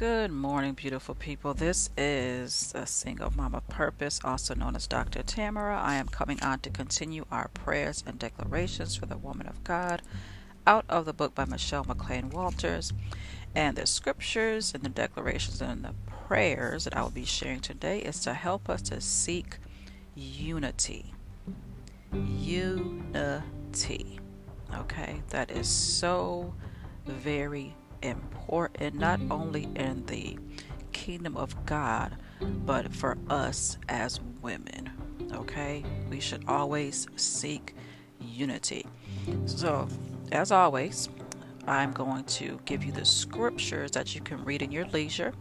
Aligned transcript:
Good 0.00 0.32
morning, 0.32 0.72
beautiful 0.72 1.14
people. 1.14 1.52
This 1.52 1.90
is 1.94 2.72
a 2.74 2.86
single 2.86 3.30
mama 3.36 3.60
purpose, 3.68 4.18
also 4.24 4.54
known 4.54 4.74
as 4.74 4.86
Dr. 4.86 5.22
Tamara. 5.22 5.78
I 5.78 5.96
am 5.96 6.08
coming 6.08 6.42
on 6.42 6.60
to 6.60 6.70
continue 6.70 7.26
our 7.30 7.48
prayers 7.48 8.02
and 8.06 8.18
declarations 8.18 8.96
for 8.96 9.04
the 9.04 9.18
woman 9.18 9.46
of 9.46 9.62
God 9.62 10.00
out 10.66 10.86
of 10.88 11.04
the 11.04 11.12
book 11.12 11.34
by 11.34 11.44
Michelle 11.44 11.84
McClain 11.84 12.32
Walters. 12.32 12.94
And 13.54 13.76
the 13.76 13.86
scriptures 13.86 14.72
and 14.72 14.82
the 14.82 14.88
declarations 14.88 15.60
and 15.60 15.84
the 15.84 15.92
prayers 16.26 16.84
that 16.84 16.96
I 16.96 17.02
will 17.02 17.10
be 17.10 17.26
sharing 17.26 17.60
today 17.60 17.98
is 17.98 18.20
to 18.20 18.32
help 18.32 18.70
us 18.70 18.80
to 18.84 19.02
seek 19.02 19.58
unity. 20.14 21.12
Unity. 22.14 24.18
Okay, 24.74 25.22
that 25.28 25.50
is 25.50 25.68
so 25.68 26.54
very 27.04 27.76
important, 28.02 28.94
not 28.94 29.20
only 29.30 29.68
in 29.76 30.04
the 30.06 30.38
kingdom 30.92 31.36
of 31.36 31.66
God, 31.66 32.16
but 32.40 32.94
for 32.94 33.18
us 33.28 33.78
as 33.88 34.20
women. 34.42 34.90
Okay, 35.32 35.84
we 36.08 36.20
should 36.20 36.44
always 36.48 37.06
seek 37.16 37.74
unity. 38.20 38.86
So, 39.46 39.88
as 40.32 40.50
always, 40.50 41.08
I'm 41.66 41.92
going 41.92 42.24
to 42.24 42.58
give 42.64 42.84
you 42.84 42.92
the 42.92 43.04
scriptures 43.04 43.92
that 43.92 44.14
you 44.14 44.20
can 44.20 44.44
read 44.44 44.62
in 44.62 44.72
your 44.72 44.86
leisure. 44.86 45.32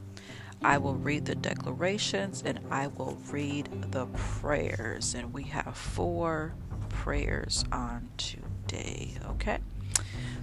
I 0.61 0.77
will 0.77 0.95
read 0.95 1.25
the 1.25 1.35
declarations 1.35 2.43
and 2.45 2.59
I 2.69 2.87
will 2.87 3.17
read 3.31 3.69
the 3.91 4.05
prayers. 4.07 5.15
And 5.15 5.33
we 5.33 5.43
have 5.43 5.75
four 5.75 6.53
prayers 6.89 7.63
on 7.71 8.09
today. 8.17 9.13
Okay, 9.31 9.59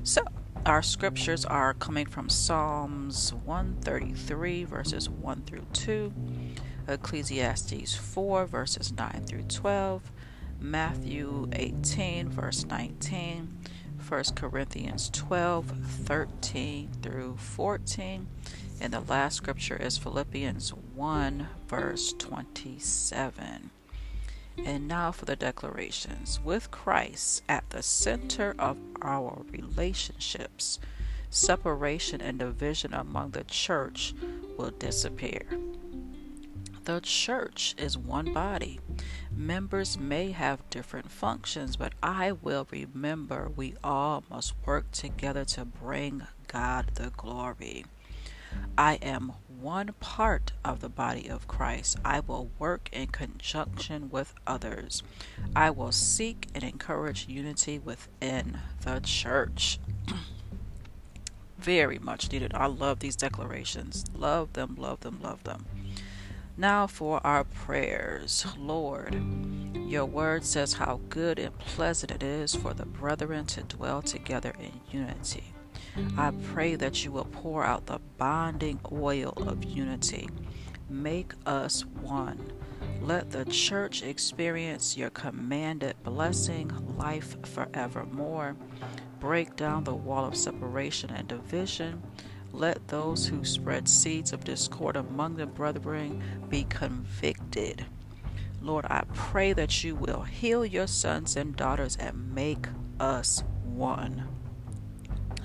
so 0.03 0.23
our 0.67 0.83
scriptures 0.83 1.45
are 1.45 1.75
coming 1.75 2.07
from 2.07 2.29
Psalms 2.29 3.33
133, 3.33 4.65
verses 4.65 5.09
1 5.09 5.43
through 5.43 5.67
2, 5.73 6.13
Ecclesiastes 6.89 7.95
4, 7.95 8.47
verses 8.47 8.93
9 8.93 9.23
through 9.27 9.45
12, 9.45 10.11
Matthew 10.61 11.49
18, 11.53 12.29
verse 12.29 12.67
19, 12.67 13.59
1 14.09 14.25
Corinthians 14.35 15.11
12, 15.11 15.67
13 16.05 16.91
through 17.03 17.37
14, 17.37 18.27
and 18.81 18.93
the 18.93 19.01
last 19.01 19.37
scripture 19.37 19.77
is 19.77 19.99
Philippians 19.99 20.71
1, 20.71 21.47
verse 21.69 22.13
27. 22.19 23.71
And 24.65 24.89
now 24.89 25.13
for 25.13 25.25
the 25.25 25.37
declarations. 25.37 26.41
With 26.43 26.71
Christ 26.71 27.43
at 27.49 27.69
the 27.71 27.83
center 27.83 28.55
of 28.59 28.79
our 29.03 29.43
relationships, 29.51 30.79
separation 31.31 32.21
and 32.21 32.39
division 32.39 32.95
among 32.95 33.31
the 33.33 33.45
church 33.45 34.15
will 34.57 34.71
disappear. 34.71 35.43
The 36.85 37.01
church 37.01 37.75
is 37.79 37.99
one 37.99 38.33
body. 38.33 38.79
Members 39.35 39.99
may 39.99 40.31
have 40.31 40.71
different 40.71 41.11
functions, 41.11 41.75
but 41.75 41.93
I 42.01 42.31
will 42.31 42.69
remember 42.71 43.51
we 43.55 43.75
all 43.83 44.23
must 44.31 44.55
work 44.65 44.93
together 44.93 45.45
to 45.47 45.65
bring 45.65 46.27
God 46.47 46.93
the 46.95 47.11
glory. 47.11 47.85
I 48.79 48.95
am 48.97 49.33
one 49.61 49.95
part 50.01 50.53
of 50.65 50.81
the 50.81 50.89
body 50.89 51.29
of 51.29 51.49
Christ. 51.49 51.97
I 52.05 52.21
will 52.21 52.51
work 52.59 52.89
in 52.93 53.09
conjunction 53.09 54.11
with 54.11 54.35
others. 54.47 55.03
I 55.55 55.71
will 55.71 55.93
seek 55.93 56.49
and 56.55 56.63
encourage 56.63 57.27
unity 57.29 57.79
within 57.79 58.59
the 58.83 59.01
church. 59.01 59.79
Very 61.59 61.99
much 61.99 62.31
needed. 62.31 62.53
I 62.55 62.67
love 62.67 63.01
these 63.01 63.17
declarations. 63.17 64.05
Love 64.15 64.53
them, 64.53 64.77
love 64.79 65.01
them, 65.01 65.21
love 65.23 65.43
them. 65.45 65.67
Now 66.57 66.87
for 66.87 67.27
our 67.27 67.45
prayers. 67.45 68.47
Lord, 68.57 69.21
your 69.75 70.05
word 70.05 70.45
says 70.45 70.75
how 70.75 71.01
good 71.09 71.39
and 71.39 71.59
pleasant 71.59 72.13
it 72.13 72.23
is 72.23 72.55
for 72.55 72.73
the 72.73 72.87
brethren 72.87 73.47
to 73.47 73.63
dwell 73.63 74.03
together 74.03 74.55
in 74.59 74.81
unity. 74.91 75.56
I 76.17 76.33
pray 76.53 76.75
that 76.77 77.05
you 77.05 77.13
will 77.13 77.27
pour 77.27 77.65
out 77.65 77.87
the 77.87 78.01
bonding 78.19 78.81
oil 78.91 79.33
of 79.37 79.65
unity. 79.65 80.29
Make 80.89 81.33
us 81.45 81.85
one. 81.85 82.53
Let 83.01 83.31
the 83.31 83.45
church 83.45 84.03
experience 84.03 84.97
your 84.97 85.11
commanded 85.11 86.03
blessing, 86.03 86.71
life 86.97 87.37
forevermore. 87.47 88.57
Break 89.21 89.57
down 89.57 89.85
the 89.85 89.95
wall 89.95 90.25
of 90.25 90.37
separation 90.37 91.11
and 91.11 91.29
division. 91.29 92.03
Let 92.53 92.89
those 92.89 93.27
who 93.27 93.45
spread 93.45 93.89
seeds 93.89 94.33
of 94.33 94.45
discord 94.45 94.97
among 94.97 95.37
the 95.37 95.47
brethren 95.47 96.23
be 96.49 96.65
convicted. 96.65 97.85
Lord, 98.61 98.87
I 98.87 99.05
pray 99.15 99.53
that 99.53 99.85
you 99.85 99.95
will 99.95 100.23
heal 100.23 100.65
your 100.65 100.87
sons 100.87 101.37
and 101.37 101.55
daughters 101.55 101.97
and 101.97 102.35
make 102.35 102.67
us 102.99 103.45
one. 103.65 104.27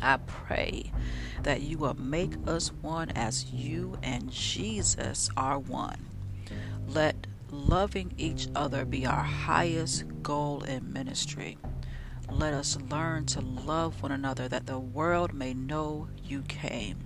I 0.01 0.17
pray 0.17 0.91
that 1.43 1.61
you 1.61 1.77
will 1.77 1.95
make 1.95 2.33
us 2.47 2.71
one 2.81 3.09
as 3.11 3.51
you 3.51 3.97
and 4.03 4.31
Jesus 4.31 5.29
are 5.37 5.59
one. 5.59 6.07
Let 6.87 7.27
loving 7.49 8.13
each 8.17 8.47
other 8.55 8.85
be 8.85 9.05
our 9.05 9.23
highest 9.23 10.05
goal 10.23 10.63
in 10.63 10.91
ministry. 10.91 11.57
Let 12.29 12.53
us 12.53 12.77
learn 12.89 13.25
to 13.27 13.41
love 13.41 14.01
one 14.01 14.11
another 14.11 14.47
that 14.47 14.65
the 14.65 14.79
world 14.79 15.33
may 15.33 15.53
know 15.53 16.07
you 16.23 16.43
came. 16.43 16.99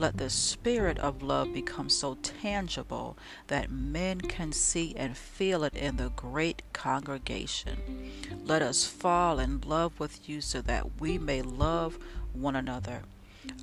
Let 0.00 0.16
the 0.16 0.30
spirit 0.30 0.98
of 0.98 1.22
love 1.22 1.52
become 1.52 1.90
so 1.90 2.14
tangible 2.22 3.18
that 3.48 3.70
men 3.70 4.20
can 4.20 4.50
see 4.50 4.94
and 4.96 5.14
feel 5.14 5.62
it 5.62 5.76
in 5.76 5.96
the 5.96 6.08
great 6.10 6.62
congregation. 6.72 8.10
Let 8.44 8.62
us 8.62 8.86
fall 8.86 9.38
in 9.38 9.60
love 9.60 10.00
with 10.00 10.26
you 10.26 10.40
so 10.40 10.62
that 10.62 11.00
we 11.00 11.18
may 11.18 11.42
love 11.42 11.98
one 12.32 12.56
another. 12.56 13.02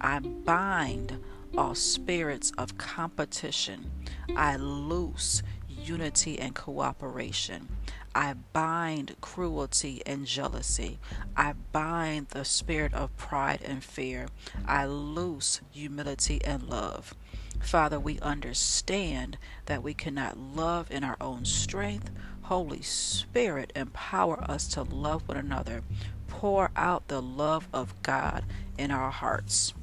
I 0.01 0.19
bind 0.19 1.19
all 1.57 1.75
spirits 1.75 2.51
of 2.57 2.77
competition. 2.77 3.91
I 4.35 4.57
loose 4.57 5.43
unity 5.69 6.39
and 6.39 6.53
cooperation. 6.53 7.67
I 8.13 8.33
bind 8.51 9.15
cruelty 9.21 10.01
and 10.05 10.25
jealousy. 10.25 10.97
I 11.35 11.53
bind 11.71 12.29
the 12.29 12.45
spirit 12.45 12.93
of 12.93 13.15
pride 13.15 13.61
and 13.63 13.83
fear. 13.83 14.27
I 14.65 14.87
loose 14.87 15.61
humility 15.71 16.43
and 16.43 16.63
love. 16.63 17.13
Father, 17.61 17.99
we 17.99 18.19
understand 18.19 19.37
that 19.65 19.83
we 19.83 19.93
cannot 19.93 20.37
love 20.37 20.89
in 20.91 21.03
our 21.03 21.17
own 21.21 21.45
strength. 21.45 22.09
Holy 22.47 22.81
Spirit, 22.81 23.73
empower 23.75 24.41
us 24.49 24.69
to 24.69 24.81
love 24.83 25.27
one 25.27 25.35
another. 25.35 25.81
Pour 26.29 26.71
out 26.77 27.09
the 27.09 27.21
love 27.21 27.67
of 27.73 28.01
God 28.03 28.45
in 28.77 28.89
our 28.89 29.11
hearts. 29.11 29.73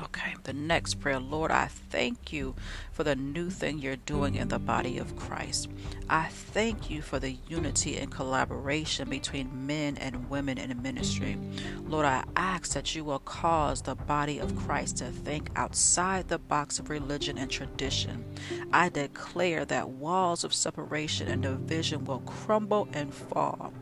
Okay, 0.00 0.36
the 0.44 0.52
next 0.52 1.00
prayer. 1.00 1.18
Lord, 1.18 1.50
I 1.50 1.66
thank 1.66 2.32
you 2.32 2.54
for 2.92 3.02
the 3.02 3.16
new 3.16 3.50
thing 3.50 3.80
you're 3.80 3.96
doing 3.96 4.36
in 4.36 4.46
the 4.46 4.60
body 4.60 4.96
of 4.96 5.16
Christ. 5.16 5.68
I 6.08 6.26
thank 6.28 6.88
you 6.88 7.02
for 7.02 7.18
the 7.18 7.36
unity 7.48 7.96
and 7.96 8.08
collaboration 8.08 9.10
between 9.10 9.66
men 9.66 9.96
and 9.96 10.30
women 10.30 10.56
in 10.56 10.80
ministry. 10.82 11.36
Lord, 11.84 12.06
I 12.06 12.22
ask 12.36 12.74
that 12.74 12.94
you 12.94 13.02
will 13.02 13.18
cause 13.18 13.82
the 13.82 13.96
body 13.96 14.38
of 14.38 14.54
Christ 14.56 14.98
to 14.98 15.06
think 15.06 15.50
outside 15.56 16.28
the 16.28 16.38
box 16.38 16.78
of 16.78 16.90
religion 16.90 17.36
and 17.36 17.50
tradition. 17.50 18.24
I 18.72 18.90
declare 18.90 19.64
that 19.64 19.88
walls 19.88 20.44
of 20.44 20.54
separation 20.54 21.26
and 21.26 21.42
division 21.42 22.04
will 22.04 22.20
crumble 22.20 22.88
and 22.92 23.12
fall. 23.12 23.72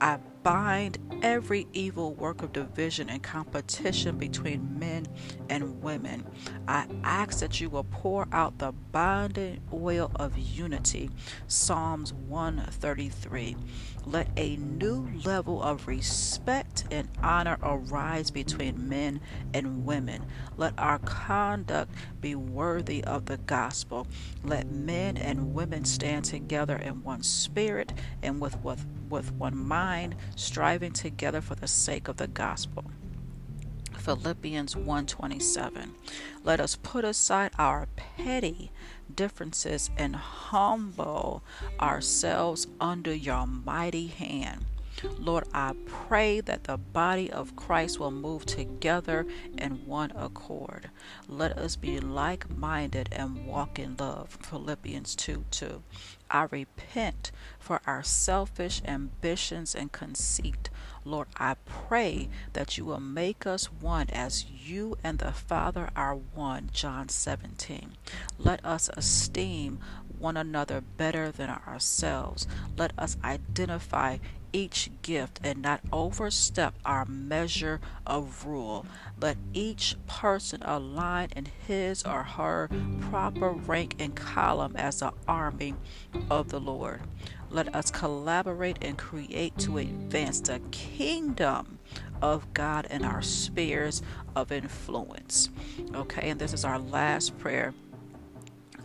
I 0.00 0.18
bind 0.44 0.98
every 1.22 1.66
evil 1.72 2.12
work 2.12 2.42
of 2.42 2.52
division 2.52 3.08
and 3.08 3.22
competition 3.22 4.18
between 4.18 4.78
men 4.78 5.06
and 5.48 5.82
women. 5.82 6.22
I 6.68 6.86
ask 7.02 7.40
that 7.40 7.60
you 7.62 7.70
will 7.70 7.84
pour 7.84 8.28
out 8.30 8.58
the 8.58 8.72
binding 8.92 9.62
oil 9.72 10.12
of 10.16 10.36
unity. 10.36 11.10
Psalms 11.48 12.12
133. 12.12 13.56
Let 14.06 14.28
a 14.36 14.56
new 14.56 15.08
level 15.24 15.62
of 15.62 15.88
respect 15.88 16.84
and 16.90 17.08
honor 17.22 17.56
arise 17.62 18.30
between 18.30 18.86
men 18.86 19.22
and 19.54 19.86
women. 19.86 20.26
Let 20.58 20.74
our 20.78 20.98
conduct 20.98 21.90
be 22.20 22.34
worthy 22.34 23.02
of 23.04 23.24
the 23.24 23.38
gospel. 23.38 24.06
Let 24.44 24.70
men 24.70 25.16
and 25.16 25.54
women 25.54 25.86
stand 25.86 26.26
together 26.26 26.76
in 26.76 27.02
one 27.02 27.22
spirit 27.22 27.94
and 28.22 28.40
with, 28.42 28.62
with, 28.62 28.86
with 29.08 29.32
one 29.32 29.56
mind, 29.56 30.16
striving 30.36 30.92
together 30.92 31.40
for 31.40 31.54
the 31.54 31.68
sake 31.68 32.08
of 32.08 32.16
the 32.16 32.28
gospel. 32.28 32.84
Philippians 33.98 34.74
1:27. 34.76 35.94
Let 36.42 36.60
us 36.60 36.76
put 36.76 37.04
aside 37.04 37.52
our 37.58 37.86
petty 37.96 38.70
differences 39.14 39.90
and 39.96 40.16
humble 40.16 41.42
ourselves 41.80 42.66
under 42.80 43.14
your 43.14 43.46
mighty 43.46 44.08
hand. 44.08 44.66
Lord, 45.18 45.48
I 45.52 45.74
pray 45.86 46.40
that 46.40 46.64
the 46.64 46.76
body 46.76 47.30
of 47.30 47.56
Christ 47.56 47.98
will 47.98 48.10
move 48.10 48.46
together 48.46 49.26
in 49.58 49.86
one 49.86 50.12
accord. 50.14 50.90
Let 51.28 51.58
us 51.58 51.76
be 51.76 51.98
like 51.98 52.48
minded 52.48 53.08
and 53.12 53.46
walk 53.46 53.78
in 53.78 53.96
love. 53.96 54.38
Philippians 54.40 55.16
2 55.16 55.44
2. 55.50 55.82
I 56.30 56.44
repent 56.50 57.32
for 57.58 57.80
our 57.86 58.02
selfish 58.02 58.82
ambitions 58.84 59.74
and 59.74 59.90
conceit. 59.92 60.70
Lord, 61.04 61.28
I 61.36 61.56
pray 61.64 62.28
that 62.54 62.78
you 62.78 62.84
will 62.84 63.00
make 63.00 63.46
us 63.46 63.66
one 63.66 64.08
as 64.10 64.46
you 64.46 64.96
and 65.04 65.18
the 65.18 65.32
Father 65.32 65.90
are 65.94 66.14
one. 66.14 66.70
John 66.72 67.08
17. 67.08 67.92
Let 68.38 68.64
us 68.64 68.88
esteem 68.96 69.80
one 70.18 70.36
another 70.36 70.80
better 70.80 71.30
than 71.30 71.50
ourselves. 71.50 72.46
Let 72.76 72.92
us 72.98 73.16
identify 73.22 74.18
each 74.54 74.88
gift 75.02 75.40
and 75.42 75.60
not 75.60 75.80
overstep 75.92 76.74
our 76.84 77.04
measure 77.04 77.80
of 78.06 78.46
rule. 78.46 78.86
Let 79.20 79.36
each 79.52 79.96
person 80.06 80.62
align 80.62 81.30
in 81.36 81.48
his 81.66 82.04
or 82.04 82.22
her 82.22 82.70
proper 83.10 83.50
rank 83.50 83.96
and 83.98 84.14
column 84.14 84.76
as 84.76 85.00
the 85.00 85.12
army 85.26 85.74
of 86.30 86.50
the 86.50 86.60
Lord. 86.60 87.02
Let 87.50 87.74
us 87.74 87.90
collaborate 87.90 88.78
and 88.80 88.96
create 88.96 89.58
to 89.58 89.78
advance 89.78 90.40
the 90.40 90.60
kingdom 90.70 91.78
of 92.22 92.52
God 92.54 92.86
in 92.90 93.04
our 93.04 93.22
spheres 93.22 94.02
of 94.34 94.50
influence. 94.50 95.50
Okay, 95.94 96.30
and 96.30 96.40
this 96.40 96.52
is 96.52 96.64
our 96.64 96.78
last 96.78 97.36
prayer 97.38 97.74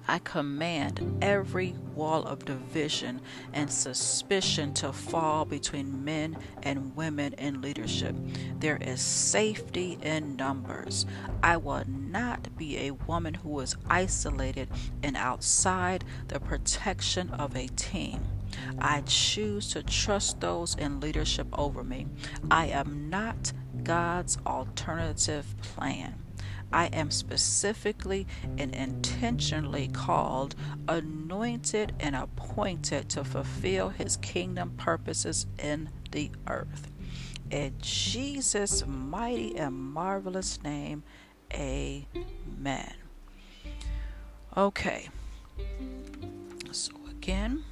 I 0.10 0.18
command 0.18 1.20
every 1.22 1.76
wall 1.94 2.26
of 2.26 2.44
division 2.44 3.22
and 3.54 3.72
suspicion 3.72 4.74
to 4.74 4.92
fall 4.92 5.46
between 5.46 6.04
men 6.04 6.36
and 6.64 6.96
women 6.96 7.34
in 7.34 7.62
leadership. 7.62 8.16
There 8.58 8.80
is 8.82 9.02
safety 9.02 10.00
in 10.02 10.36
numbers. 10.36 11.06
I 11.44 11.58
will 11.58 11.84
not 11.88 12.58
be 12.58 12.88
a 12.88 12.92
woman 12.92 13.36
who 13.36 13.60
is 13.60 13.78
isolated 13.88 14.70
and 15.04 15.16
outside 15.16 16.04
the 16.28 16.40
protection 16.40 17.30
of 17.30 17.56
a 17.56 17.68
team. 17.68 18.24
I 18.80 19.02
choose 19.02 19.72
to 19.74 19.84
trust 19.84 20.42
those 20.42 20.74
in 20.74 21.00
leadership 21.02 21.48
over 21.54 21.84
me. 21.84 22.08
I 22.50 22.66
am 22.66 23.12
not 23.12 23.54
God's 23.84 24.40
alternative 24.44 25.54
plan. 25.62 26.16
I 26.72 26.86
am 26.88 27.12
specifically 27.12 28.28
and 28.58 28.76
intentionally 28.76 29.88
called, 29.88 30.56
anointed, 30.88 31.94
and 32.00 32.16
appointed 32.16 33.10
to 33.10 33.24
fulfill 33.24 33.90
His 33.90 34.18
kingdom 34.18 34.72
purposes 34.78 35.48
in 35.58 35.90
the 36.12 36.32
earth. 36.48 36.90
In 37.50 37.74
Jesus' 37.80 38.86
mighty 38.86 39.58
and 39.58 39.76
marvelous 39.76 40.62
name, 40.62 41.04
amen. 41.54 42.94
Okay, 44.56 45.10
so 46.72 46.92
again, 47.10 47.64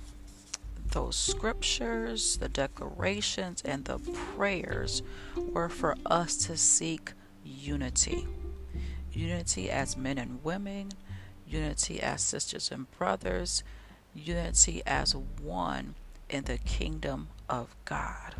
those 0.91 1.15
scriptures, 1.15 2.37
the 2.37 2.49
declarations, 2.49 3.61
and 3.63 3.85
the 3.85 3.99
prayers 4.35 5.03
were 5.35 5.69
for 5.69 5.95
us 6.05 6.37
to 6.37 6.57
seek 6.57 7.13
unity 7.43 8.27
unity 9.17 9.69
as 9.69 9.97
men 9.97 10.17
and 10.17 10.43
women, 10.43 10.91
unity 11.47 12.01
as 12.01 12.21
sisters 12.21 12.71
and 12.71 12.89
brothers, 12.91 13.63
unity 14.13 14.81
as 14.85 15.15
one 15.15 15.95
in 16.29 16.43
the 16.43 16.57
kingdom 16.59 17.27
of 17.49 17.75
God. 17.85 18.35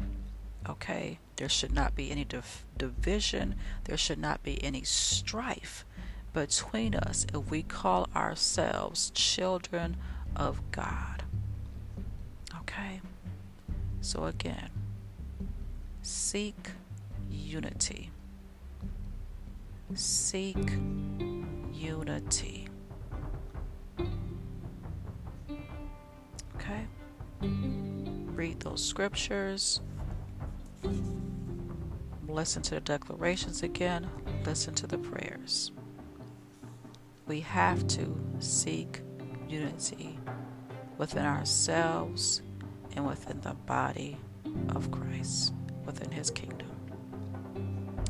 Okay? 0.70 1.20
There 1.38 1.50
should 1.50 1.74
not 1.74 1.96
be 1.96 2.12
any 2.12 2.24
div- 2.24 2.66
division, 2.78 3.56
there 3.86 3.98
should 3.98 4.20
not 4.20 4.44
be 4.44 4.64
any 4.64 4.84
strife 4.84 5.86
between 6.34 6.94
us 6.94 7.26
if 7.34 7.50
we 7.50 7.64
call 7.64 8.08
ourselves 8.16 9.12
children 9.12 9.98
of 10.36 10.62
God. 10.72 11.24
Okay? 12.60 13.02
So 14.02 14.26
again, 14.26 14.70
seek 16.02 16.72
unity 17.30 18.12
seek 19.96 20.58
unity. 21.74 22.68
Okay? 26.56 26.86
Read 27.42 28.60
those 28.60 28.84
scriptures. 28.84 29.82
Listen 32.28 32.62
to 32.64 32.76
the 32.76 32.82
declarations 32.82 33.64
again. 33.64 34.10
Listen 34.46 34.74
to 34.76 34.88
the 34.88 34.98
prayers. 34.98 35.72
We 37.26 37.40
have 37.42 37.88
to 37.88 38.18
seek 38.40 39.02
unity 39.50 40.20
within 40.98 41.26
ourselves 41.26 42.42
and 42.96 43.06
within 43.08 43.42
the 43.42 43.54
body 43.54 44.18
of 44.70 44.92
Christ, 44.92 45.54
within 45.86 46.12
His 46.12 46.30
kingdom. 46.30 46.70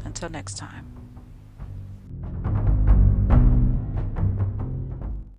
Until 0.05 0.29
next 0.29 0.57
time. 0.57 0.96